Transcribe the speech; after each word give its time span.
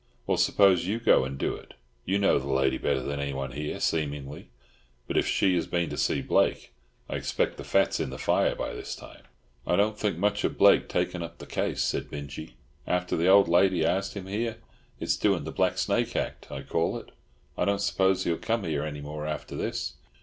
"Well, 0.25 0.37
suppose 0.39 0.87
you 0.87 0.99
go 0.99 1.25
and 1.25 1.37
do 1.37 1.53
it. 1.53 1.75
You 2.05 2.17
know 2.17 2.39
the 2.39 2.51
lady 2.51 2.79
better 2.79 3.03
than 3.03 3.19
anyone 3.19 3.51
here, 3.51 3.79
seemingly. 3.79 4.49
But 5.05 5.15
if 5.15 5.27
she 5.27 5.53
has 5.53 5.67
been 5.67 5.91
to 5.91 5.95
see 5.97 6.23
Blake, 6.23 6.73
I 7.07 7.17
expect 7.17 7.57
the 7.57 7.63
fat's 7.63 7.99
in 7.99 8.09
the 8.09 8.17
fire 8.17 8.55
by 8.55 8.73
this 8.73 8.95
time." 8.95 9.21
"I 9.67 9.75
don't 9.75 9.99
think 9.99 10.17
much 10.17 10.43
of 10.43 10.57
Blake 10.57 10.89
takin' 10.89 11.21
up 11.21 11.37
the 11.37 11.45
case," 11.45 11.83
said 11.83 12.09
Binjie, 12.09 12.55
"after 12.87 13.15
the 13.15 13.27
old 13.27 13.47
lady 13.47 13.85
asked 13.85 14.15
him 14.15 14.25
here. 14.25 14.57
It's 14.99 15.17
doing 15.17 15.43
the 15.43 15.51
black 15.51 15.77
snake 15.77 16.15
act, 16.15 16.51
I 16.51 16.63
call 16.63 16.97
it. 16.97 17.11
I 17.55 17.65
don't 17.65 17.77
suppose 17.79 18.23
he'll 18.23 18.37
come 18.37 18.63
here 18.63 18.81
any 18.81 19.01
more 19.01 19.27
after 19.27 19.55
this." 19.55 19.97